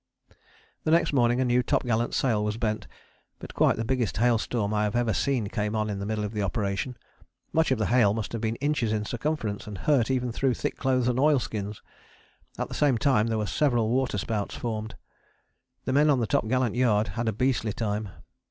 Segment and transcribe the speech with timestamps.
[0.83, 2.87] The next morning a new topgallant sail was bent,
[3.37, 6.31] but quite the biggest hailstorm I have ever seen came on in the middle of
[6.33, 6.97] the operation.
[7.53, 10.75] Much of the hail must have been inches in circumference, and hurt even through thick
[10.75, 11.83] clothes and oilskins.
[12.57, 14.95] At the same time there were several waterspouts formed.
[15.85, 18.09] The men on the topgallant yard had a beastly time.